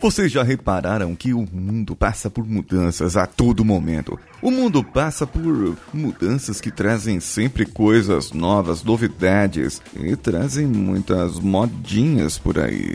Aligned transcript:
Vocês 0.00 0.30
já 0.30 0.44
repararam 0.44 1.16
que 1.16 1.34
o 1.34 1.44
mundo 1.52 1.96
passa 1.96 2.30
por 2.30 2.46
mudanças 2.46 3.16
a 3.16 3.26
todo 3.26 3.64
momento? 3.64 4.16
O 4.40 4.48
mundo 4.48 4.84
passa 4.84 5.26
por 5.26 5.76
mudanças 5.92 6.60
que 6.60 6.70
trazem 6.70 7.18
sempre 7.18 7.66
coisas 7.66 8.30
novas, 8.30 8.84
novidades 8.84 9.82
e 9.96 10.14
trazem 10.14 10.68
muitas 10.68 11.40
modinhas 11.40 12.38
por 12.38 12.60
aí. 12.60 12.94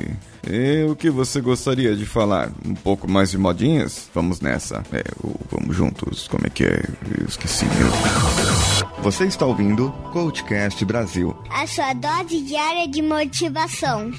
E 0.49 0.85
o 0.89 0.95
que 0.95 1.09
você 1.09 1.41
gostaria 1.41 1.93
de 1.93 2.05
falar? 2.05 2.49
Um 2.65 2.73
pouco 2.73 3.09
mais 3.09 3.31
de 3.31 3.37
modinhas? 3.37 4.09
Vamos 4.13 4.39
nessa. 4.39 4.81
É, 4.93 5.03
vamos 5.51 5.75
juntos. 5.75 6.29
Como 6.29 6.47
é 6.47 6.49
que 6.49 6.63
é? 6.63 6.83
Eu 7.19 7.25
esqueci. 7.27 7.65
Você 9.01 9.25
está 9.25 9.45
ouvindo 9.45 9.91
Coachcast 10.13 10.83
Brasil. 10.85 11.35
A 11.49 11.67
sua 11.67 11.93
dose 11.93 12.41
diária 12.41 12.87
de 12.87 13.01
motivação. 13.01 14.09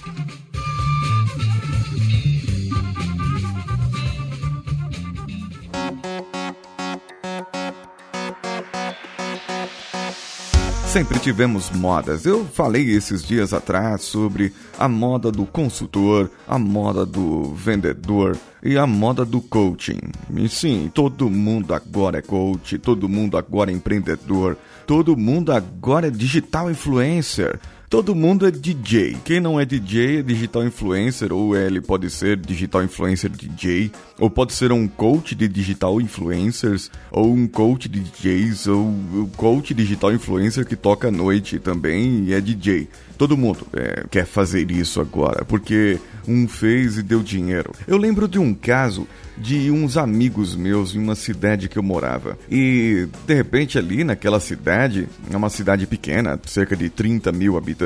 Sempre 10.95 11.19
tivemos 11.19 11.73
modas. 11.73 12.25
Eu 12.25 12.45
falei 12.45 12.89
esses 12.89 13.25
dias 13.25 13.53
atrás 13.53 14.03
sobre 14.03 14.53
a 14.79 14.89
moda 14.89 15.33
do 15.33 15.45
consultor, 15.45 16.31
a 16.47 16.57
moda 16.57 17.05
do 17.05 17.53
vendedor 17.53 18.39
e 18.63 18.79
a 18.79 18.87
moda 18.87 19.25
do 19.25 19.41
coaching. 19.41 19.99
E 20.37 20.49
sim, 20.49 20.89
todo 20.95 21.29
mundo 21.29 21.75
agora 21.75 22.19
é 22.19 22.23
coach, 22.23 22.79
todo 22.79 23.09
mundo 23.09 23.37
agora 23.37 23.73
é 23.73 23.75
empreendedor, 23.75 24.57
todo 24.87 25.17
mundo 25.17 25.51
agora 25.51 26.07
é 26.07 26.11
digital 26.11 26.71
influencer. 26.71 27.59
Todo 27.95 28.13
mundo 28.13 28.45
é 28.45 28.51
DJ. 28.51 29.19
Quem 29.25 29.39
não 29.39 29.61
é 29.61 29.65
DJ 29.65 30.19
é 30.19 30.23
digital 30.23 30.65
influencer, 30.65 31.33
ou 31.33 31.57
ele 31.57 31.81
pode 31.81 32.11
ser 32.11 32.37
digital 32.37 32.83
influencer 32.83 33.31
DJ, 33.31 33.93
ou 34.19 34.29
pode 34.29 34.53
ser 34.53 34.73
um 34.73 34.89
coach 34.89 35.33
de 35.33 35.47
digital 35.47 36.01
influencers, 36.01 36.91
ou 37.13 37.33
um 37.33 37.47
coach 37.47 37.89
de 37.89 38.01
DJs, 38.01 38.67
ou 38.67 38.85
um 38.85 39.31
coach 39.37 39.73
digital 39.73 40.13
influencer 40.13 40.67
que 40.67 40.75
toca 40.75 41.07
à 41.07 41.11
noite 41.13 41.61
também 41.61 42.25
e 42.25 42.35
é 42.35 42.41
DJ. 42.41 42.89
Todo 43.17 43.37
mundo 43.37 43.65
é, 43.73 44.05
quer 44.11 44.27
fazer 44.27 44.69
isso 44.73 45.01
agora, 45.01 45.45
porque 45.45 46.01
um 46.27 46.49
fez 46.49 46.99
e 46.99 47.03
deu 47.03 47.23
dinheiro. 47.23 47.73
Eu 47.87 47.97
lembro 47.97 48.27
de 48.27 48.41
um 48.41 48.53
caso 48.53 49.07
de 49.37 49.71
uns 49.71 49.97
amigos 49.97 50.55
meus 50.55 50.95
em 50.95 50.99
uma 50.99 51.15
cidade 51.15 51.69
que 51.69 51.79
eu 51.79 51.83
morava. 51.83 52.39
E 52.51 53.07
de 53.27 53.35
repente 53.35 53.79
ali 53.79 54.03
naquela 54.05 54.41
cidade, 54.41 55.09
é 55.31 55.37
uma 55.37 55.51
cidade 55.51 55.87
pequena, 55.87 56.39
cerca 56.47 56.77
de 56.77 56.89
30 56.89 57.31
mil 57.33 57.57
habitantes, 57.57 57.84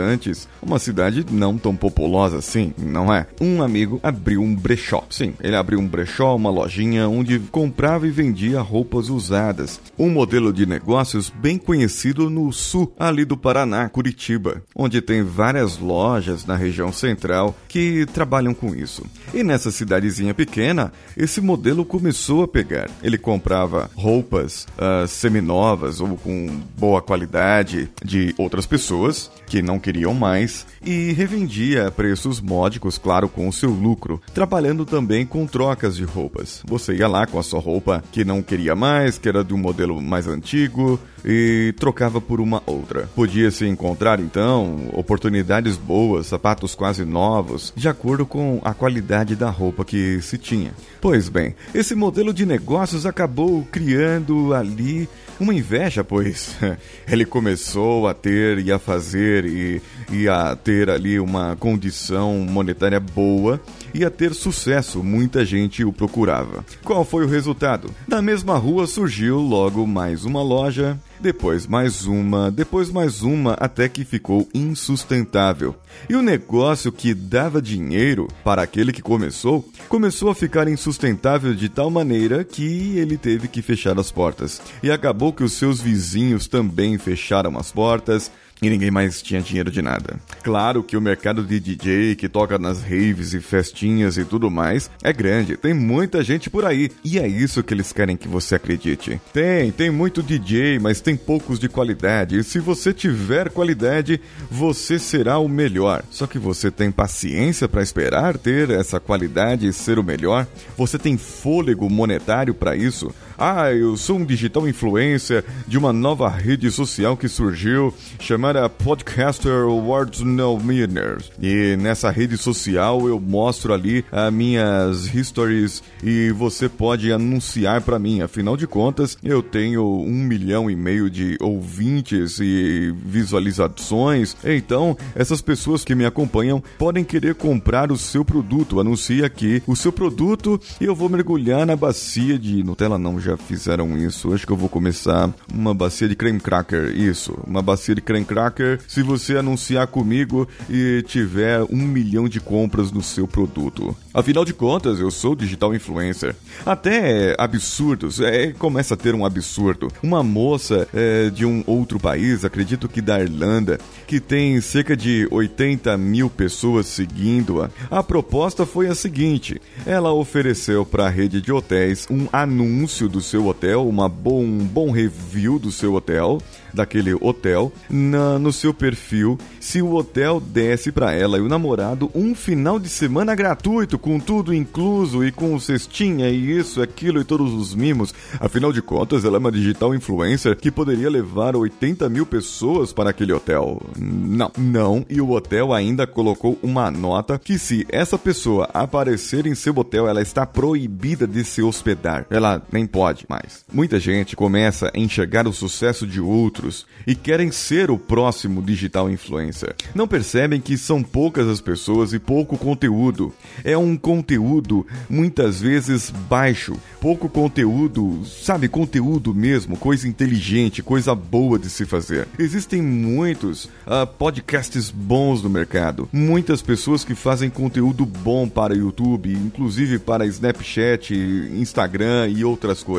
uma 0.60 0.78
cidade 0.78 1.24
não 1.30 1.56
tão 1.56 1.74
populosa 1.74 2.38
assim, 2.38 2.74
não 2.76 3.12
é? 3.12 3.26
Um 3.40 3.62
amigo 3.62 3.98
abriu 4.02 4.42
um 4.42 4.54
brechó. 4.54 5.04
Sim, 5.08 5.34
ele 5.40 5.56
abriu 5.56 5.78
um 5.78 5.86
brechó, 5.86 6.36
uma 6.36 6.50
lojinha 6.50 7.08
onde 7.08 7.38
comprava 7.38 8.06
e 8.06 8.10
vendia 8.10 8.60
roupas 8.60 9.08
usadas. 9.08 9.80
Um 9.98 10.10
modelo 10.10 10.52
de 10.52 10.66
negócios 10.66 11.30
bem 11.30 11.56
conhecido 11.56 12.28
no 12.28 12.52
sul 12.52 12.92
ali 12.98 13.24
do 13.24 13.36
Paraná, 13.36 13.88
Curitiba, 13.88 14.62
onde 14.74 15.00
tem 15.00 15.22
várias 15.22 15.78
lojas 15.78 16.44
na 16.44 16.56
região 16.56 16.92
central 16.92 17.56
que 17.68 18.06
trabalham 18.12 18.52
com 18.52 18.74
isso. 18.74 19.04
E 19.32 19.42
nessa 19.42 19.70
cidadezinha 19.70 20.34
pequena, 20.34 20.92
esse 21.16 21.38
esse 21.38 21.46
modelo 21.46 21.84
começou 21.84 22.42
a 22.42 22.48
pegar. 22.48 22.90
Ele 23.00 23.16
comprava 23.16 23.88
roupas 23.94 24.66
uh, 24.76 25.06
seminovas 25.06 26.00
ou 26.00 26.16
com 26.16 26.48
boa 26.76 27.00
qualidade 27.00 27.88
de 28.04 28.34
outras 28.36 28.66
pessoas 28.66 29.30
que 29.46 29.62
não 29.62 29.78
queriam 29.88 30.12
mais 30.12 30.66
e 30.84 31.12
revendia 31.12 31.86
a 31.86 31.90
preços 31.90 32.42
módicos, 32.42 32.98
claro, 32.98 33.26
com 33.26 33.48
o 33.48 33.52
seu 33.52 33.70
lucro, 33.70 34.20
trabalhando 34.34 34.84
também 34.84 35.24
com 35.24 35.46
trocas 35.46 35.96
de 35.96 36.04
roupas. 36.04 36.62
Você 36.66 36.96
ia 36.96 37.08
lá 37.08 37.26
com 37.26 37.38
a 37.38 37.42
sua 37.42 37.58
roupa 37.58 38.04
que 38.12 38.22
não 38.22 38.42
queria 38.42 38.74
mais, 38.74 39.16
que 39.16 39.26
era 39.26 39.42
de 39.42 39.54
um 39.54 39.56
modelo 39.56 39.98
mais 40.02 40.26
antigo, 40.26 41.00
e 41.24 41.74
trocava 41.78 42.20
por 42.20 42.38
uma 42.38 42.62
outra. 42.66 43.08
Podia-se 43.14 43.66
encontrar 43.66 44.20
então 44.20 44.90
oportunidades 44.92 45.78
boas, 45.78 46.26
sapatos 46.26 46.74
quase 46.74 47.06
novos, 47.06 47.72
de 47.74 47.88
acordo 47.88 48.26
com 48.26 48.60
a 48.62 48.74
qualidade 48.74 49.34
da 49.34 49.48
roupa 49.48 49.86
que 49.86 50.20
se 50.20 50.36
tinha. 50.36 50.72
Pois 51.00 51.30
bem, 51.30 51.54
esse 51.74 51.94
modelo 51.94 52.34
de 52.34 52.44
negócios 52.44 53.06
acabou 53.06 53.66
criando 53.72 54.52
ali 54.52 55.08
uma 55.40 55.54
inveja, 55.54 56.02
pois 56.02 56.56
ele 57.08 57.24
começou 57.24 58.08
a 58.08 58.14
ter 58.14 58.58
e 58.58 58.72
a 58.72 58.78
fazer 58.78 59.44
e, 59.44 59.82
e 60.10 60.28
a 60.28 60.56
ter 60.56 60.90
ali 60.90 61.18
uma 61.20 61.56
condição 61.56 62.34
monetária 62.38 63.00
boa 63.00 63.60
e 63.94 64.04
a 64.04 64.10
ter 64.10 64.34
sucesso, 64.34 65.02
muita 65.02 65.44
gente 65.44 65.84
o 65.84 65.92
procurava. 65.92 66.64
Qual 66.84 67.04
foi 67.04 67.24
o 67.24 67.28
resultado? 67.28 67.90
Na 68.06 68.20
mesma 68.20 68.56
rua 68.56 68.86
surgiu 68.86 69.38
logo 69.38 69.86
mais 69.86 70.24
uma 70.24 70.42
loja, 70.42 70.98
depois 71.20 71.66
mais 71.66 72.06
uma, 72.06 72.50
depois 72.50 72.90
mais 72.90 73.22
uma, 73.22 73.54
até 73.54 73.88
que 73.88 74.04
ficou 74.04 74.48
insustentável. 74.54 75.74
E 76.08 76.14
o 76.14 76.22
negócio 76.22 76.92
que 76.92 77.14
dava 77.14 77.60
dinheiro 77.60 78.28
para 78.44 78.62
aquele 78.62 78.92
que 78.92 79.02
começou, 79.02 79.68
começou 79.88 80.30
a 80.30 80.34
ficar 80.34 80.68
insustentável 80.68 81.54
de 81.54 81.68
tal 81.68 81.90
maneira 81.90 82.44
que 82.44 82.98
ele 82.98 83.16
teve 83.16 83.48
que 83.48 83.62
fechar 83.62 83.98
as 83.98 84.10
portas. 84.10 84.60
E 84.82 84.90
acabou 84.90 85.32
que 85.32 85.42
os 85.42 85.52
seus 85.52 85.80
vizinhos 85.80 86.46
também 86.46 86.98
fecharam 86.98 87.58
as 87.58 87.72
portas, 87.72 88.30
e 88.60 88.68
ninguém 88.68 88.90
mais 88.90 89.22
tinha 89.22 89.40
dinheiro 89.40 89.70
de 89.70 89.82
nada. 89.82 90.16
Claro 90.42 90.82
que 90.82 90.96
o 90.96 91.00
mercado 91.00 91.42
de 91.42 91.60
DJ 91.60 92.16
que 92.16 92.28
toca 92.28 92.58
nas 92.58 92.82
raves 92.82 93.34
e 93.34 93.40
festinhas 93.40 94.16
e 94.16 94.24
tudo 94.24 94.50
mais 94.50 94.90
é 95.02 95.12
grande, 95.12 95.56
tem 95.56 95.74
muita 95.74 96.22
gente 96.22 96.50
por 96.50 96.64
aí 96.64 96.90
e 97.04 97.18
é 97.18 97.26
isso 97.26 97.62
que 97.62 97.74
eles 97.74 97.92
querem 97.92 98.16
que 98.16 98.28
você 98.28 98.54
acredite. 98.54 99.20
Tem, 99.32 99.70
tem 99.70 99.90
muito 99.90 100.22
DJ, 100.22 100.78
mas 100.78 101.00
tem 101.00 101.16
poucos 101.16 101.58
de 101.58 101.68
qualidade. 101.68 102.38
E 102.38 102.44
se 102.44 102.58
você 102.58 102.92
tiver 102.92 103.50
qualidade, 103.50 104.20
você 104.50 104.98
será 104.98 105.38
o 105.38 105.48
melhor. 105.48 106.02
Só 106.10 106.26
que 106.26 106.38
você 106.38 106.70
tem 106.70 106.90
paciência 106.90 107.68
para 107.68 107.82
esperar 107.82 108.38
ter 108.38 108.70
essa 108.70 109.00
qualidade 109.00 109.66
e 109.66 109.72
ser 109.72 109.98
o 109.98 110.04
melhor? 110.04 110.46
Você 110.76 110.98
tem 110.98 111.16
fôlego 111.16 111.88
monetário 111.88 112.54
para 112.54 112.76
isso? 112.76 113.12
Ah, 113.40 113.72
eu 113.72 113.96
sou 113.96 114.16
um 114.16 114.24
digital 114.24 114.68
influencer 114.68 115.44
de 115.64 115.78
uma 115.78 115.92
nova 115.92 116.28
rede 116.28 116.72
social 116.72 117.16
que 117.16 117.28
surgiu 117.28 117.94
chamada 118.18 118.68
Podcaster 118.68 119.64
World 119.68 120.24
No 120.24 120.58
Millionaires. 120.58 121.30
E 121.40 121.76
nessa 121.76 122.10
rede 122.10 122.36
social 122.36 123.06
eu 123.06 123.20
mostro 123.20 123.72
ali 123.72 124.04
as 124.10 124.32
minhas 124.32 125.14
histories 125.14 125.84
e 126.02 126.32
você 126.32 126.68
pode 126.68 127.12
anunciar 127.12 127.80
para 127.80 127.96
mim. 127.96 128.22
Afinal 128.22 128.56
de 128.56 128.66
contas, 128.66 129.16
eu 129.22 129.40
tenho 129.40 129.84
um 129.84 130.24
milhão 130.24 130.68
e 130.68 130.74
meio 130.74 131.08
de 131.08 131.36
ouvintes 131.40 132.40
e 132.40 132.92
visualizações. 133.04 134.36
Então, 134.42 134.96
essas 135.14 135.40
pessoas 135.40 135.84
que 135.84 135.94
me 135.94 136.04
acompanham 136.04 136.60
podem 136.76 137.04
querer 137.04 137.36
comprar 137.36 137.92
o 137.92 137.96
seu 137.96 138.24
produto. 138.24 138.80
Anuncie 138.80 139.24
aqui 139.24 139.62
o 139.64 139.76
seu 139.76 139.92
produto 139.92 140.60
e 140.80 140.86
eu 140.86 140.94
vou 140.96 141.08
mergulhar 141.08 141.64
na 141.64 141.76
bacia 141.76 142.36
de 142.36 142.64
Nutella 142.64 142.98
não, 142.98 143.20
já 143.20 143.27
fizeram 143.36 143.96
isso. 143.96 144.32
Acho 144.32 144.46
que 144.46 144.52
eu 144.52 144.56
vou 144.56 144.68
começar 144.68 145.32
uma 145.52 145.74
bacia 145.74 146.08
de 146.08 146.16
creme 146.16 146.40
cracker. 146.40 146.96
Isso, 146.96 147.38
uma 147.46 147.62
bacia 147.62 147.94
de 147.94 148.00
creme 148.00 148.24
cracker. 148.24 148.80
Se 148.86 149.02
você 149.02 149.36
anunciar 149.36 149.86
comigo 149.86 150.48
e 150.68 151.02
tiver 151.06 151.62
um 151.64 151.76
milhão 151.76 152.28
de 152.28 152.40
compras 152.40 152.90
no 152.92 153.02
seu 153.02 153.26
produto. 153.26 153.96
Afinal 154.12 154.44
de 154.44 154.52
contas, 154.52 155.00
eu 155.00 155.10
sou 155.10 155.34
digital 155.34 155.74
influencer. 155.74 156.34
Até 156.64 157.34
absurdos, 157.38 158.20
é, 158.20 158.52
começa 158.52 158.94
a 158.94 158.96
ter 158.96 159.14
um 159.14 159.24
absurdo. 159.24 159.88
Uma 160.02 160.22
moça 160.22 160.88
é, 160.92 161.30
de 161.30 161.44
um 161.44 161.62
outro 161.66 161.98
país, 162.00 162.44
acredito 162.44 162.88
que 162.88 163.00
da 163.00 163.20
Irlanda, 163.20 163.78
que 164.06 164.20
tem 164.20 164.60
cerca 164.60 164.96
de 164.96 165.28
80 165.30 165.96
mil 165.96 166.28
pessoas 166.28 166.86
seguindo-a. 166.86 167.70
A 167.90 168.02
proposta 168.02 168.66
foi 168.66 168.88
a 168.88 168.94
seguinte: 168.94 169.60
ela 169.86 170.12
ofereceu 170.12 170.84
para 170.84 171.06
a 171.06 171.10
rede 171.10 171.40
de 171.40 171.52
hotéis 171.52 172.06
um 172.10 172.26
anúncio 172.32 173.08
do 173.08 173.17
do 173.18 173.24
seu 173.24 173.46
hotel, 173.46 173.86
uma 173.88 174.08
bom, 174.08 174.46
bom 174.58 174.92
review 174.92 175.58
do 175.58 175.72
seu 175.72 175.94
hotel, 175.94 176.40
daquele 176.72 177.14
hotel, 177.14 177.72
na, 177.90 178.38
no 178.38 178.52
seu 178.52 178.72
perfil, 178.72 179.36
se 179.58 179.82
o 179.82 179.94
hotel 179.94 180.38
desse 180.40 180.92
para 180.92 181.12
ela 181.12 181.38
e 181.38 181.40
o 181.40 181.48
namorado 181.48 182.10
um 182.14 182.34
final 182.34 182.78
de 182.78 182.88
semana 182.88 183.34
gratuito, 183.34 183.98
com 183.98 184.20
tudo 184.20 184.54
incluso 184.54 185.24
e 185.24 185.32
com 185.32 185.58
cestinha 185.58 186.30
e 186.30 186.58
isso, 186.58 186.80
aquilo 186.80 187.20
e 187.20 187.24
todos 187.24 187.52
os 187.52 187.74
mimos. 187.74 188.14
Afinal 188.38 188.72
de 188.72 188.80
contas, 188.80 189.24
ela 189.24 189.36
é 189.36 189.40
uma 189.40 189.50
digital 189.50 189.94
influencer 189.94 190.56
que 190.56 190.70
poderia 190.70 191.10
levar 191.10 191.56
80 191.56 192.08
mil 192.08 192.24
pessoas 192.24 192.92
para 192.92 193.10
aquele 193.10 193.32
hotel. 193.32 193.82
Não, 193.98 194.52
não, 194.56 195.04
e 195.10 195.20
o 195.20 195.30
hotel 195.30 195.72
ainda 195.72 196.06
colocou 196.06 196.56
uma 196.62 196.88
nota 196.88 197.36
que 197.36 197.58
se 197.58 197.84
essa 197.90 198.16
pessoa 198.16 198.68
aparecer 198.72 199.44
em 199.44 199.56
seu 199.56 199.76
hotel, 199.76 200.06
ela 200.06 200.22
está 200.22 200.46
proibida 200.46 201.26
de 201.26 201.42
se 201.42 201.62
hospedar. 201.62 202.26
Ela 202.30 202.62
nem 202.70 202.86
pode 202.86 203.07
pode 203.08 203.24
mais. 203.26 203.64
Muita 203.72 203.98
gente 203.98 204.36
começa 204.36 204.92
a 204.94 204.98
enxergar 204.98 205.48
o 205.48 205.52
sucesso 205.52 206.06
de 206.06 206.20
outros 206.20 206.86
e 207.06 207.14
querem 207.14 207.50
ser 207.50 207.90
o 207.90 207.96
próximo 207.96 208.60
digital 208.60 209.10
influencer. 209.10 209.74
Não 209.94 210.06
percebem 210.06 210.60
que 210.60 210.76
são 210.76 211.02
poucas 211.02 211.48
as 211.48 211.60
pessoas 211.60 212.12
e 212.12 212.18
pouco 212.18 212.58
conteúdo. 212.58 213.32
É 213.64 213.78
um 213.78 213.96
conteúdo 213.96 214.86
muitas 215.08 215.60
vezes 215.60 216.10
baixo, 216.10 216.76
pouco 217.00 217.30
conteúdo, 217.30 218.22
sabe, 218.26 218.68
conteúdo 218.68 219.34
mesmo, 219.34 219.76
coisa 219.76 220.06
inteligente, 220.06 220.82
coisa 220.82 221.14
boa 221.14 221.58
de 221.58 221.70
se 221.70 221.86
fazer. 221.86 222.28
Existem 222.38 222.82
muitos 222.82 223.64
uh, 223.86 224.06
podcasts 224.18 224.90
bons 224.90 225.42
no 225.42 225.48
mercado, 225.48 226.08
muitas 226.12 226.60
pessoas 226.60 227.04
que 227.04 227.14
fazem 227.14 227.48
conteúdo 227.48 228.04
bom 228.04 228.46
para 228.46 228.74
YouTube, 228.74 229.32
inclusive 229.32 229.98
para 229.98 230.26
Snapchat, 230.26 231.14
Instagram 231.14 232.28
e 232.28 232.44
outras 232.44 232.82
coisas. 232.82 232.97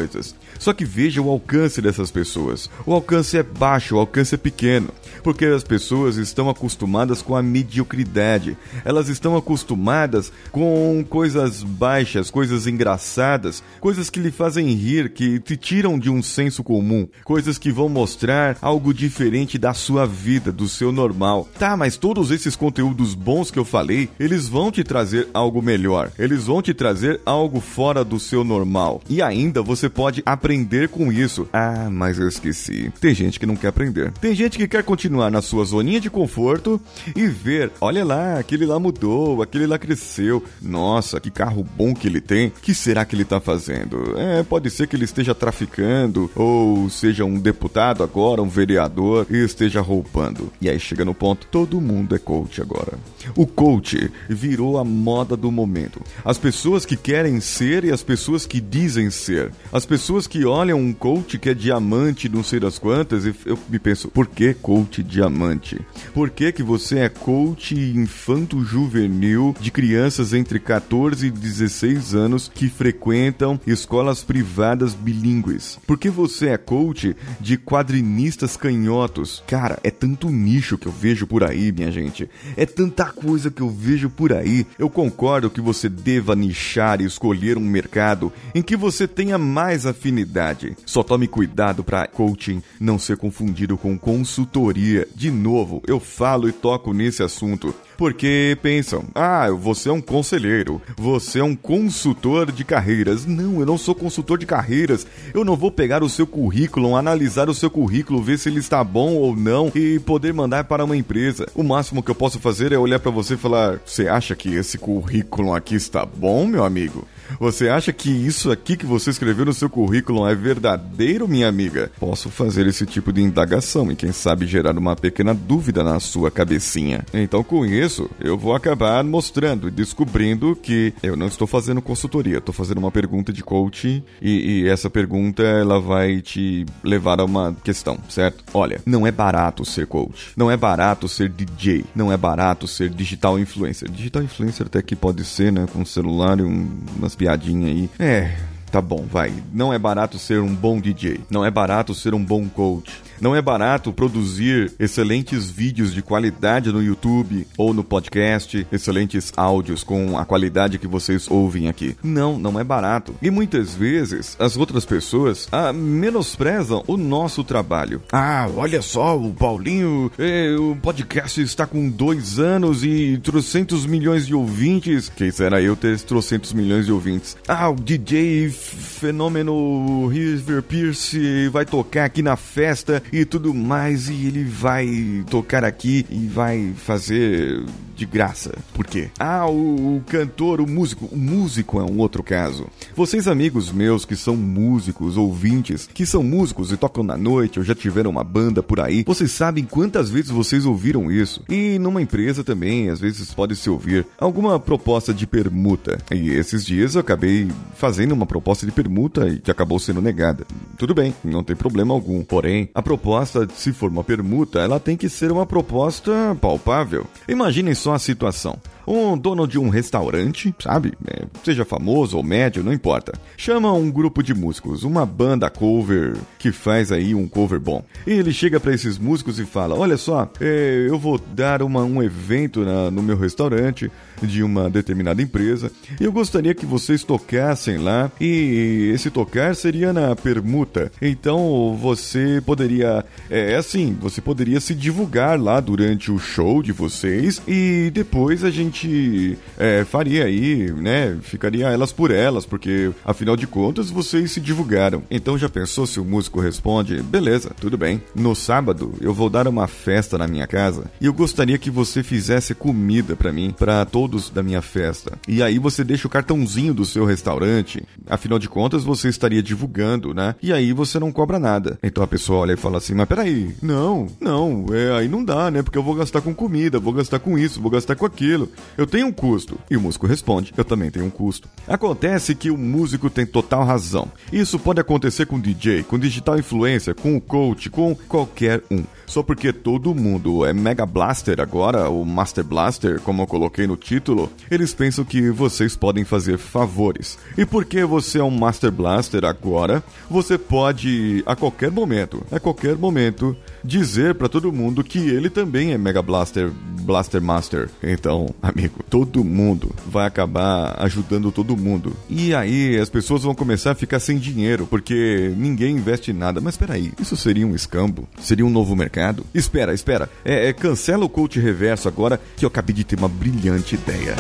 Só 0.57 0.73
que 0.73 0.85
veja 0.85 1.21
o 1.21 1.29
alcance 1.29 1.81
dessas 1.81 2.11
pessoas. 2.11 2.69
O 2.85 2.93
alcance 2.93 3.37
é 3.37 3.43
baixo, 3.43 3.95
o 3.95 3.99
alcance 3.99 4.35
é 4.35 4.37
pequeno, 4.37 4.89
porque 5.23 5.45
as 5.45 5.63
pessoas 5.63 6.17
estão 6.17 6.49
acostumadas 6.49 7.21
com 7.21 7.35
a 7.35 7.41
mediocridade. 7.41 8.57
Elas 8.85 9.09
estão 9.09 9.35
acostumadas 9.35 10.31
com 10.51 11.05
coisas 11.09 11.63
baixas, 11.63 12.29
coisas 12.29 12.67
engraçadas, 12.67 13.63
coisas 13.79 14.09
que 14.09 14.19
lhe 14.19 14.31
fazem 14.31 14.67
rir, 14.73 15.11
que 15.11 15.39
te 15.39 15.57
tiram 15.57 15.97
de 15.97 16.09
um 16.09 16.21
senso 16.21 16.63
comum, 16.63 17.07
coisas 17.23 17.57
que 17.57 17.71
vão 17.71 17.89
mostrar 17.89 18.57
algo 18.61 18.93
diferente 18.93 19.57
da 19.57 19.73
sua 19.73 20.05
vida, 20.05 20.51
do 20.51 20.67
seu 20.67 20.91
normal. 20.91 21.47
Tá, 21.57 21.75
mas 21.75 21.97
todos 21.97 22.31
esses 22.31 22.55
conteúdos 22.55 23.13
bons 23.13 23.51
que 23.51 23.59
eu 23.59 23.65
falei, 23.65 24.09
eles 24.19 24.47
vão 24.47 24.71
te 24.71 24.83
trazer 24.83 25.27
algo 25.33 25.61
melhor. 25.61 26.11
Eles 26.17 26.45
vão 26.45 26.61
te 26.61 26.73
trazer 26.73 27.19
algo 27.25 27.59
fora 27.59 28.03
do 28.03 28.19
seu 28.19 28.43
normal. 28.43 29.01
E 29.09 29.21
ainda 29.21 29.61
você 29.61 29.89
pode 29.89 30.21
aprender 30.25 30.89
com 30.89 31.11
isso. 31.11 31.47
Ah, 31.51 31.89
mas 31.91 32.19
eu 32.19 32.27
esqueci. 32.27 32.91
Tem 32.99 33.13
gente 33.13 33.39
que 33.39 33.45
não 33.45 33.55
quer 33.55 33.67
aprender. 33.67 34.11
Tem 34.19 34.35
gente 34.35 34.57
que 34.57 34.67
quer 34.67 34.83
continuar 34.83 34.98
na 35.07 35.41
sua 35.41 35.63
zoninha 35.63 36.01
de 36.01 36.09
conforto 36.09 36.81
e 37.15 37.27
ver, 37.27 37.71
olha 37.79 38.03
lá, 38.03 38.39
aquele 38.39 38.65
lá 38.65 38.79
mudou, 38.79 39.41
aquele 39.41 39.67
lá 39.67 39.77
cresceu. 39.77 40.43
Nossa, 40.61 41.19
que 41.19 41.29
carro 41.29 41.63
bom 41.63 41.93
que 41.93 42.07
ele 42.07 42.19
tem. 42.19 42.51
Que 42.61 42.73
será 42.73 43.05
que 43.05 43.15
ele 43.15 43.23
tá 43.23 43.39
fazendo? 43.39 44.17
É, 44.17 44.43
pode 44.43 44.69
ser 44.69 44.87
que 44.87 44.95
ele 44.95 45.05
esteja 45.05 45.35
traficando 45.35 46.29
ou 46.35 46.89
seja 46.89 47.23
um 47.23 47.39
deputado 47.39 48.03
agora, 48.03 48.41
um 48.41 48.49
vereador 48.49 49.27
e 49.29 49.37
esteja 49.37 49.81
roubando. 49.81 50.51
E 50.59 50.69
aí 50.69 50.79
chega 50.79 51.05
no 51.05 51.13
ponto, 51.13 51.47
todo 51.47 51.79
mundo 51.79 52.15
é 52.15 52.19
coach 52.19 52.61
agora. 52.61 52.97
O 53.35 53.45
coach 53.45 54.11
virou 54.27 54.77
a 54.77 54.83
moda 54.83 55.37
do 55.37 55.51
momento. 55.51 56.01
As 56.25 56.37
pessoas 56.37 56.85
que 56.85 56.97
querem 56.97 57.39
ser 57.39 57.83
e 57.83 57.91
as 57.91 58.01
pessoas 58.01 58.45
que 58.45 58.59
dizem 58.59 59.09
ser. 59.09 59.51
As 59.71 59.85
pessoas 59.85 60.25
que 60.25 60.45
olham 60.45 60.79
um 60.79 60.93
coach 60.93 61.37
que 61.37 61.49
é 61.49 61.53
diamante, 61.53 62.29
não 62.29 62.43
sei 62.43 62.59
das 62.59 62.79
quantas, 62.79 63.25
e 63.25 63.35
eu 63.45 63.57
me 63.69 63.77
penso, 63.77 64.07
por 64.09 64.27
que 64.27 64.53
coach 64.53 64.88
diamante? 64.97 65.79
Por 66.13 66.29
que, 66.29 66.51
que 66.51 66.63
você 66.63 66.99
é 66.99 67.09
coach 67.09 67.75
infanto-juvenil 67.75 69.55
de 69.59 69.71
crianças 69.71 70.33
entre 70.33 70.59
14 70.59 71.27
e 71.27 71.31
16 71.31 72.15
anos 72.15 72.51
que 72.53 72.67
frequentam 72.67 73.59
escolas 73.65 74.23
privadas 74.23 74.93
bilíngues? 74.93 75.79
Por 75.85 75.97
que 75.97 76.09
você 76.09 76.49
é 76.49 76.57
coach 76.57 77.15
de 77.39 77.57
quadrinistas 77.57 78.57
canhotos? 78.57 79.43
Cara, 79.47 79.79
é 79.83 79.91
tanto 79.91 80.29
nicho 80.29 80.77
que 80.77 80.87
eu 80.87 80.91
vejo 80.91 81.27
por 81.27 81.43
aí, 81.43 81.71
minha 81.71 81.91
gente. 81.91 82.29
É 82.57 82.65
tanta 82.65 83.05
coisa 83.05 83.51
que 83.51 83.61
eu 83.61 83.69
vejo 83.69 84.09
por 84.09 84.33
aí. 84.33 84.65
Eu 84.77 84.89
concordo 84.89 85.49
que 85.49 85.61
você 85.61 85.87
deva 85.87 86.35
nichar 86.35 87.01
e 87.01 87.05
escolher 87.05 87.57
um 87.57 87.61
mercado 87.61 88.31
em 88.55 88.61
que 88.61 88.75
você 88.75 89.07
tenha 89.07 89.37
mais 89.37 89.85
afinidade. 89.85 90.75
Só 90.85 91.03
tome 91.03 91.27
cuidado 91.27 91.83
para 91.83 92.07
coaching 92.07 92.61
não 92.79 92.97
ser 92.97 93.17
confundido 93.17 93.77
com 93.77 93.97
consultoria. 93.97 94.78
De 95.15 95.31
novo, 95.31 95.81
eu 95.87 95.99
falo 95.99 96.47
e 96.47 96.51
toco 96.51 96.93
nesse 96.93 97.21
assunto 97.21 97.73
porque 97.99 98.57
pensam: 98.61 99.03
ah, 99.13 99.49
você 99.51 99.89
é 99.89 99.91
um 99.91 99.99
conselheiro, 99.99 100.81
você 100.97 101.39
é 101.39 101.43
um 101.43 101.53
consultor 101.53 102.49
de 102.49 102.63
carreiras. 102.63 103.25
Não, 103.25 103.59
eu 103.59 103.65
não 103.65 103.77
sou 103.77 103.93
consultor 103.93 104.37
de 104.37 104.45
carreiras. 104.45 105.05
Eu 105.33 105.43
não 105.43 105.57
vou 105.57 105.69
pegar 105.69 106.01
o 106.01 106.09
seu 106.09 106.25
currículo, 106.25 106.95
analisar 106.95 107.49
o 107.49 107.53
seu 107.53 107.69
currículo, 107.69 108.23
ver 108.23 108.39
se 108.39 108.47
ele 108.47 108.59
está 108.59 108.81
bom 108.85 109.15
ou 109.15 109.35
não 109.35 109.69
e 109.75 109.99
poder 109.99 110.33
mandar 110.33 110.63
para 110.63 110.85
uma 110.85 110.95
empresa. 110.95 111.45
O 111.53 111.61
máximo 111.61 112.01
que 112.01 112.09
eu 112.09 112.15
posso 112.15 112.39
fazer 112.39 112.71
é 112.71 112.77
olhar 112.77 112.99
para 112.99 113.11
você 113.11 113.33
e 113.33 113.37
falar: 113.37 113.81
você 113.85 114.07
acha 114.07 114.33
que 114.33 114.55
esse 114.55 114.77
currículo 114.77 115.53
aqui 115.53 115.75
está 115.75 116.05
bom, 116.05 116.47
meu 116.47 116.63
amigo? 116.63 117.05
Você 117.37 117.69
acha 117.69 117.91
que 117.91 118.09
isso 118.09 118.51
aqui 118.51 118.77
que 118.77 118.85
você 118.85 119.09
escreveu 119.09 119.45
no 119.45 119.53
seu 119.53 119.69
currículo 119.69 120.27
é 120.27 120.33
verdadeiro, 120.33 121.27
minha 121.27 121.47
amiga? 121.47 121.91
Posso 121.99 122.29
fazer 122.29 122.65
esse 122.67 122.85
tipo 122.85 123.11
de 123.11 123.21
indagação 123.21 123.91
e 123.91 123.95
quem 123.95 124.11
sabe 124.11 124.47
gerar 124.47 124.77
uma 124.77 124.95
pequena 124.95 125.33
dúvida 125.33 125.83
na 125.83 125.99
sua 125.99 126.31
cabecinha. 126.31 127.05
Então, 127.13 127.43
com 127.43 127.65
isso, 127.65 128.09
eu 128.19 128.37
vou 128.37 128.55
acabar 128.55 129.03
mostrando 129.03 129.67
e 129.67 129.71
descobrindo 129.71 130.55
que 130.55 130.93
eu 131.03 131.15
não 131.15 131.27
estou 131.27 131.47
fazendo 131.47 131.81
consultoria, 131.81 132.37
estou 132.37 132.53
fazendo 132.53 132.77
uma 132.77 132.91
pergunta 132.91 133.33
de 133.33 133.43
coach 133.43 134.03
e, 134.21 134.61
e 134.61 134.67
essa 134.67 134.89
pergunta 134.89 135.43
ela 135.43 135.79
vai 135.79 136.21
te 136.21 136.65
levar 136.83 137.19
a 137.19 137.25
uma 137.25 137.55
questão, 137.63 137.97
certo? 138.09 138.43
Olha, 138.53 138.81
não 138.85 139.05
é 139.05 139.11
barato 139.11 139.65
ser 139.65 139.87
coach, 139.87 140.31
não 140.35 140.49
é 140.49 140.57
barato 140.57 141.07
ser 141.07 141.29
DJ, 141.29 141.85
não 141.95 142.11
é 142.11 142.17
barato 142.17 142.67
ser 142.67 142.89
digital 142.89 143.39
influencer. 143.39 143.89
Digital 143.89 144.23
influencer 144.23 144.67
até 144.67 144.81
que 144.81 144.95
pode 144.95 145.23
ser, 145.23 145.51
né, 145.51 145.65
com 145.71 145.83
celular 145.85 146.39
e 146.39 146.43
um, 146.43 146.69
umas 146.97 147.15
piadinha 147.19 147.67
aí. 147.67 147.89
É, 147.99 148.33
tá 148.71 148.81
bom, 148.81 149.05
vai. 149.05 149.33
Não 149.53 149.73
é 149.73 149.77
barato 149.77 150.17
ser 150.17 150.39
um 150.39 150.55
bom 150.55 150.79
DJ. 150.79 151.19
Não 151.29 151.43
é 151.43 151.51
barato 151.51 151.93
ser 151.93 152.13
um 152.13 152.23
bom 152.23 152.47
coach. 152.47 153.03
Não 153.21 153.35
é 153.35 153.41
barato 153.41 153.91
produzir 153.91 154.71
excelentes 154.79 155.49
vídeos 155.49 155.93
de 155.93 156.01
qualidade 156.01 156.71
no 156.71 156.81
YouTube 156.81 157.45
ou 157.57 157.73
no 157.73 157.83
podcast, 157.83 158.65
excelentes 158.71 159.33
áudios 159.35 159.83
com 159.83 160.17
a 160.17 160.23
qualidade 160.23 160.79
que 160.79 160.87
vocês 160.87 161.29
ouvem 161.29 161.67
aqui. 161.67 161.97
Não, 162.01 162.39
não 162.39 162.57
é 162.57 162.63
barato. 162.63 163.13
E 163.21 163.29
muitas 163.29 163.75
vezes 163.75 164.37
as 164.39 164.55
outras 164.55 164.85
pessoas 164.85 165.49
ah, 165.51 165.73
menosprezam 165.73 166.83
o 166.87 166.95
nosso 166.95 167.43
trabalho. 167.43 168.01
Ah, 168.11 168.47
olha 168.55 168.81
só, 168.81 169.17
o 169.17 169.33
Paulinho, 169.33 170.09
eh, 170.17 170.55
o 170.57 170.77
podcast 170.77 171.41
está 171.41 171.67
com 171.67 171.89
dois 171.89 172.39
anos 172.39 172.85
e 172.85 173.19
trocentos 173.21 173.85
milhões 173.85 174.25
de 174.25 174.33
ouvintes. 174.33 175.11
Quem 175.13 175.29
será 175.29 175.61
eu 175.61 175.75
ter 175.75 175.99
trocentos 175.99 176.53
milhões 176.53 176.85
de 176.85 176.93
ouvintes? 176.93 177.35
Ah, 177.47 177.69
o 177.69 177.75
DJ 177.75 178.49
fenômeno 178.49 180.07
River 180.07 180.63
Pierce 180.63 181.49
vai 181.49 181.65
tocar 181.65 182.05
aqui 182.05 182.21
na 182.21 182.37
festa 182.37 183.03
e 183.11 183.25
tudo 183.25 183.53
mais, 183.53 184.09
e 184.09 184.27
ele 184.27 184.43
vai 184.43 185.23
tocar 185.29 185.63
aqui 185.63 186.05
e 186.09 186.27
vai 186.27 186.73
fazer 186.75 187.63
de 187.99 188.05
graça. 188.05 188.57
Por 188.73 188.87
quê? 188.87 189.09
Ah, 189.19 189.45
o, 189.45 189.97
o, 189.97 190.03
cantor, 190.07 190.61
o 190.61 190.67
músico. 190.67 191.09
O 191.11 191.17
músico 191.17 191.79
é 191.79 191.83
um 191.83 191.99
outro 191.99 192.23
caso. 192.23 192.67
Vocês, 192.95 193.27
amigos 193.27 193.71
meus 193.71 194.05
que 194.05 194.15
são 194.15 194.35
músicos, 194.35 195.17
ouvintes, 195.17 195.87
que 195.93 196.05
são 196.05 196.23
músicos 196.23 196.71
e 196.71 196.77
tocam 196.77 197.03
na 197.03 197.17
noite 197.17 197.59
ou 197.59 197.65
já 197.65 197.75
tiveram 197.75 198.09
uma 198.09 198.23
banda 198.23 198.63
por 198.63 198.79
aí, 198.79 199.03
vocês 199.05 199.31
sabem 199.31 199.65
quantas 199.65 200.09
vezes 200.09 200.31
vocês 200.31 200.65
ouviram 200.65 201.11
isso. 201.11 201.43
E 201.49 201.77
numa 201.77 202.01
empresa 202.01 202.43
também, 202.43 202.89
às 202.89 202.99
vezes 202.99 203.33
pode 203.33 203.55
se 203.55 203.69
ouvir 203.69 204.05
alguma 204.17 204.59
proposta 204.59 205.13
de 205.13 205.27
permuta. 205.27 205.97
E 206.11 206.29
esses 206.29 206.65
dias 206.65 206.95
eu 206.95 207.01
acabei 207.01 207.49
fazendo 207.75 208.13
uma 208.13 208.25
proposta 208.25 208.65
de 208.65 208.71
permuta 208.71 209.27
e 209.27 209.39
que 209.39 209.51
acabou 209.51 209.77
sendo 209.77 210.01
negada. 210.01 210.45
Tudo 210.77 210.95
bem, 210.95 211.13
não 211.23 211.43
tem 211.43 211.55
problema 211.55 211.93
algum. 211.93 212.23
Porém, 212.23 212.69
a 212.73 212.81
proposta, 212.81 213.47
se 213.53 213.73
for 213.73 213.89
uma 213.89 214.03
permuta, 214.03 214.59
ela 214.59 214.79
tem 214.79 214.95
que 214.95 215.09
ser 215.09 215.31
uma 215.31 215.45
proposta 215.45 216.37
palpável. 216.39 217.05
Imaginem 217.27 217.75
só 217.75 217.88
a 217.91 217.99
situação 217.99 218.57
um 218.89 219.17
dono 219.17 219.47
de 219.47 219.59
um 219.59 219.69
restaurante, 219.69 220.53
sabe? 220.59 220.93
É, 221.07 221.25
seja 221.43 221.63
famoso 221.63 222.17
ou 222.17 222.23
médio, 222.23 222.63
não 222.63 222.73
importa. 222.73 223.13
Chama 223.37 223.71
um 223.71 223.91
grupo 223.91 224.23
de 224.23 224.33
músicos, 224.33 224.83
uma 224.83 225.05
banda 225.05 225.49
cover 225.49 226.17
que 226.37 226.51
faz 226.51 226.91
aí 226.91 227.13
um 227.13 227.27
cover 227.27 227.59
bom. 227.59 227.83
E 228.07 228.11
ele 228.11 228.33
chega 228.33 228.59
para 228.59 228.73
esses 228.73 228.97
músicos 228.97 229.39
e 229.39 229.45
fala: 229.45 229.75
Olha 229.75 229.97
só, 229.97 230.29
é, 230.41 230.87
eu 230.89 230.97
vou 230.97 231.19
dar 231.19 231.61
uma, 231.61 231.83
um 231.83 232.01
evento 232.01 232.65
na, 232.65 232.89
no 232.89 233.03
meu 233.03 233.17
restaurante 233.17 233.91
de 234.21 234.43
uma 234.43 234.69
determinada 234.69 235.21
empresa 235.21 235.71
e 235.99 236.03
eu 236.03 236.11
gostaria 236.11 236.53
que 236.53 236.65
vocês 236.65 237.03
tocassem 237.03 237.77
lá 237.77 238.11
e 238.19 238.91
esse 238.93 239.09
tocar 239.09 239.55
seria 239.55 239.93
na 239.93 240.15
permuta. 240.15 240.91
Então 241.01 241.77
você 241.79 242.41
poderia, 242.45 243.05
é, 243.29 243.53
é 243.53 243.55
assim, 243.55 243.95
você 243.99 244.21
poderia 244.21 244.59
se 244.59 244.75
divulgar 244.75 245.39
lá 245.39 245.59
durante 245.59 246.11
o 246.11 246.19
show 246.19 246.61
de 246.61 246.71
vocês 246.71 247.41
e 247.47 247.91
depois 247.93 248.43
a 248.43 248.49
gente 248.49 248.78
gente 248.87 249.37
é, 249.57 249.83
faria 249.83 250.25
aí, 250.25 250.71
né? 250.71 251.17
Ficaria 251.21 251.67
elas 251.67 251.91
por 251.91 252.11
elas, 252.11 252.45
porque 252.45 252.91
afinal 253.03 253.35
de 253.35 253.47
contas 253.47 253.89
vocês 253.89 254.31
se 254.31 254.39
divulgaram. 254.39 255.03
Então 255.09 255.37
já 255.37 255.49
pensou 255.49 255.85
se 255.85 255.99
o 255.99 256.05
músico 256.05 256.39
responde? 256.39 257.01
Beleza, 257.01 257.51
tudo 257.59 257.77
bem. 257.77 258.01
No 258.15 258.35
sábado 258.35 258.93
eu 259.01 259.13
vou 259.13 259.29
dar 259.29 259.47
uma 259.47 259.67
festa 259.67 260.17
na 260.17 260.27
minha 260.27 260.47
casa 260.47 260.85
e 261.01 261.05
eu 261.05 261.13
gostaria 261.13 261.57
que 261.57 261.69
você 261.69 262.03
fizesse 262.03 262.55
comida 262.55 263.15
para 263.15 263.31
mim, 263.31 263.53
para 263.57 263.85
todos 263.85 264.29
da 264.29 264.43
minha 264.43 264.61
festa. 264.61 265.17
E 265.27 265.43
aí 265.43 265.59
você 265.59 265.83
deixa 265.83 266.07
o 266.07 266.11
cartãozinho 266.11 266.73
do 266.73 266.85
seu 266.85 267.05
restaurante. 267.05 267.83
Afinal 268.07 268.39
de 268.39 268.47
contas 268.47 268.83
você 268.83 269.09
estaria 269.09 269.43
divulgando, 269.43 270.13
né? 270.13 270.35
E 270.41 270.53
aí 270.53 270.71
você 270.71 270.99
não 270.99 271.11
cobra 271.11 271.39
nada. 271.39 271.77
Então 271.83 272.03
a 272.03 272.07
pessoa 272.07 272.39
olha 272.39 272.53
e 272.53 272.57
fala 272.57 272.77
assim: 272.77 272.93
Mas 272.93 273.07
peraí, 273.07 273.55
não, 273.61 274.07
não, 274.19 274.65
é, 274.71 274.97
aí 274.97 275.07
não 275.07 275.23
dá, 275.23 275.49
né? 275.51 275.61
Porque 275.61 275.77
eu 275.77 275.83
vou 275.83 275.95
gastar 275.95 276.21
com 276.21 276.33
comida, 276.33 276.79
vou 276.79 276.93
gastar 276.93 277.19
com 277.19 277.37
isso, 277.37 277.61
vou 277.61 277.71
gastar 277.71 277.95
com 277.95 278.05
aquilo. 278.05 278.49
Eu 278.77 278.87
tenho 278.87 279.07
um 279.07 279.11
custo. 279.11 279.59
E 279.69 279.77
o 279.77 279.81
músico 279.81 280.07
responde: 280.07 280.53
Eu 280.55 280.65
também 280.65 280.89
tenho 280.89 281.05
um 281.05 281.09
custo. 281.09 281.49
Acontece 281.67 282.35
que 282.35 282.49
o 282.49 282.57
músico 282.57 283.09
tem 283.09 283.25
total 283.25 283.63
razão. 283.63 284.11
Isso 284.31 284.59
pode 284.59 284.79
acontecer 284.79 285.25
com 285.25 285.39
DJ, 285.39 285.83
com 285.83 285.99
digital 285.99 286.37
influencer, 286.37 286.95
com 286.95 287.15
o 287.15 287.21
coach, 287.21 287.69
com 287.69 287.95
qualquer 287.95 288.63
um. 288.71 288.83
Só 289.09 289.23
porque 289.23 289.51
todo 289.51 289.95
mundo 289.95 290.45
é 290.45 290.53
Mega 290.53 290.85
Blaster 290.85 291.41
agora, 291.41 291.89
o 291.89 292.05
Master 292.05 292.43
Blaster, 292.43 293.01
como 293.01 293.23
eu 293.23 293.27
coloquei 293.27 293.65
no 293.65 293.75
título, 293.75 294.31
eles 294.51 294.71
pensam 294.71 295.03
que 295.03 295.31
vocês 295.31 295.75
podem 295.75 296.05
fazer 296.05 296.37
favores. 296.37 297.17
E 297.35 297.43
porque 297.43 297.83
você 297.83 298.19
é 298.19 298.23
um 298.23 298.29
Master 298.29 298.71
Blaster 298.71 299.25
agora, 299.25 299.83
você 300.07 300.37
pode 300.37 301.23
a 301.25 301.35
qualquer 301.35 301.71
momento, 301.71 302.23
a 302.31 302.39
qualquer 302.39 302.77
momento, 302.77 303.35
dizer 303.63 304.13
para 304.13 304.29
todo 304.29 304.53
mundo 304.53 304.83
que 304.83 304.99
ele 304.99 305.31
também 305.31 305.73
é 305.73 305.77
Mega 305.77 306.03
Blaster, 306.03 306.51
Blaster 306.81 307.19
Master. 307.19 307.67
Então, 307.81 308.29
amigo, 308.43 308.83
todo 308.87 309.23
mundo 309.23 309.71
vai 309.87 310.05
acabar 310.05 310.75
ajudando 310.83 311.31
todo 311.31 311.57
mundo. 311.57 311.93
E 312.07 312.35
aí 312.35 312.77
as 312.77 312.91
pessoas 312.91 313.23
vão 313.23 313.33
começar 313.33 313.71
a 313.71 313.75
ficar 313.75 313.99
sem 313.99 314.19
dinheiro 314.19 314.67
porque 314.67 315.33
ninguém 315.35 315.77
investe 315.77 316.13
nada. 316.13 316.39
Mas 316.39 316.53
espera 316.53 316.75
aí, 316.75 316.93
isso 317.01 317.17
seria 317.17 317.47
um 317.47 317.55
escambo? 317.55 318.07
Seria 318.21 318.45
um 318.45 318.51
novo 318.51 318.75
mercado? 318.75 318.98
Espera, 319.33 319.73
espera. 319.73 320.09
É, 320.23 320.49
é, 320.49 320.53
cancela 320.53 321.05
o 321.05 321.09
coach 321.09 321.39
reverso 321.39 321.87
agora 321.87 322.19
que 322.35 322.45
eu 322.45 322.47
acabei 322.47 322.75
de 322.75 322.83
ter 322.83 322.97
uma 322.97 323.09
brilhante 323.09 323.75
ideia. 323.75 324.15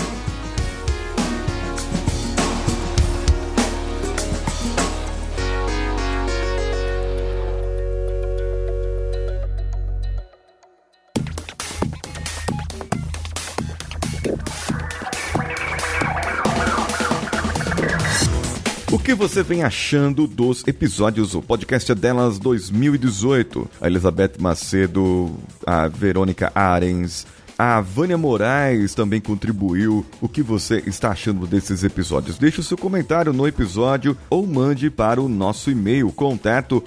Que 19.09 19.15
você 19.15 19.41
vem 19.41 19.63
achando 19.63 20.27
dos 20.27 20.63
episódios? 20.67 21.33
O 21.33 21.41
podcast 21.41 21.91
é 21.91 21.95
delas 21.95 22.37
2018. 22.37 23.67
A 23.81 23.87
Elizabeth 23.87 24.33
Macedo, 24.37 25.35
a 25.65 25.87
Verônica 25.87 26.51
Arens, 26.53 27.25
a 27.57 27.81
Vânia 27.81 28.19
Moraes 28.19 28.93
também 28.93 29.19
contribuiu. 29.19 30.05
O 30.21 30.29
que 30.29 30.43
você 30.43 30.83
está 30.85 31.09
achando 31.09 31.47
desses 31.47 31.83
episódios? 31.83 32.37
Deixe 32.37 32.59
o 32.59 32.63
seu 32.63 32.77
comentário 32.77 33.33
no 33.33 33.47
episódio 33.47 34.15
ou 34.29 34.45
mande 34.45 34.91
para 34.91 35.19
o 35.19 35.27
nosso 35.27 35.71
e-mail 35.71 36.11
contato 36.11 36.83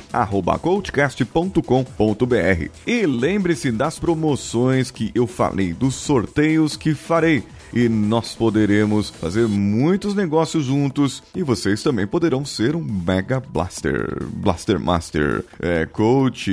coachcast.com.br. 0.61 2.71
E 2.87 3.05
lembre-se 3.05 3.73
das 3.73 3.99
promoções 3.99 4.93
que 4.93 5.11
eu 5.13 5.27
falei, 5.27 5.73
dos 5.73 5.97
sorteios 5.97 6.77
que 6.77 6.95
farei 6.95 7.43
e 7.73 7.89
nós 7.89 8.35
poderemos 8.35 9.11
fazer 9.11 9.49
muitos 9.49 10.15
negócios 10.15 10.65
juntos 10.65 11.23
e 11.35 11.43
vocês 11.43 11.83
também 11.83 12.07
poderão 12.07 12.45
ser 12.45 12.77
um 12.77 12.83
Mega 12.83 13.41
Blaster, 13.41 14.25
Blaster 14.35 14.79
Master, 14.79 15.45
é, 15.61 15.87
coach, 15.87 16.53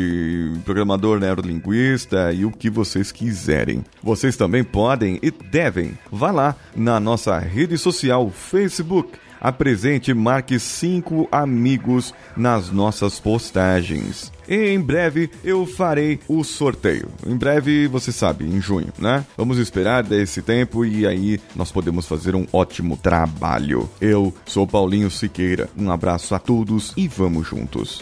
programador 0.65 1.19
neurolinguista 1.19 2.31
e 2.31 2.45
o 2.45 2.51
que 2.51 2.69
vocês 2.69 3.11
quiserem. 3.11 3.83
Vocês 4.01 4.38
também 4.38 4.63
podem 4.63 5.19
e 5.21 5.31
devem. 5.31 5.97
Vá 6.11 6.31
lá 6.31 6.55
na 6.75 6.99
nossa 6.99 7.38
rede 7.38 7.77
social 7.77 8.29
Facebook 8.29 9.17
apresente 9.39 10.12
e 10.12 10.13
marque 10.13 10.60
cinco 10.60 11.27
amigos 11.31 12.13
nas 12.36 12.69
nossas 12.72 13.19
postagens. 13.19 14.31
E 14.48 14.69
em 14.69 14.79
breve 14.79 15.29
eu 15.43 15.65
farei 15.65 16.19
o 16.27 16.43
sorteio. 16.43 17.10
Em 17.25 17.36
breve, 17.36 17.88
você 17.88 18.12
sabe, 18.12 18.46
em 18.46 18.60
junho, 18.60 18.91
né? 18.98 19.24
Vamos 19.38 19.60
esperar 19.60 20.03
desse 20.03 20.41
tempo 20.41 20.84
e 20.84 21.05
aí 21.05 21.39
nós 21.55 21.72
podemos 21.72 22.08
fazer 22.08 22.36
um 22.36 22.48
ótimo 22.51 22.98
trabalho. 22.98 23.88
Eu 24.01 24.34
sou 24.46 24.65
Paulinho 24.65 25.12
Siqueira. 25.12 25.69
Um 25.77 25.91
abraço 25.91 26.34
a 26.34 26.39
todos 26.39 26.93
e 26.98 27.08
vamos 27.08 27.48
juntos. 27.48 28.01